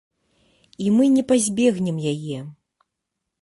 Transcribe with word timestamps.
І 0.85 0.87
мы 0.95 1.05
не 1.17 1.23
пазбегнем 1.33 2.01
яе. 2.13 2.39